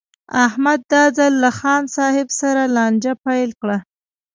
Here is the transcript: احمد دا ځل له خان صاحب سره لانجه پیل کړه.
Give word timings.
احمد 0.45 0.79
دا 0.93 1.03
ځل 1.17 1.33
له 1.43 1.51
خان 1.59 1.83
صاحب 1.95 2.27
سره 2.39 2.61
لانجه 2.75 3.13
پیل 3.25 3.49
کړه. 3.61 3.77